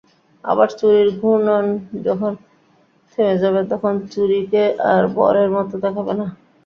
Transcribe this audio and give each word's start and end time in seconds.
আবার 0.43 0.67
চুড়ির 0.77 1.09
ঘূর্ণন 1.19 1.65
যখন 2.05 2.31
থেমে 3.11 3.35
যাবে, 3.41 3.61
তখন 3.71 3.93
চুড়িকে 4.11 4.61
আর 4.91 5.03
বলের 5.17 5.49
মতো 5.55 5.75
দেখাবে 5.83 6.13
না। 6.19 6.27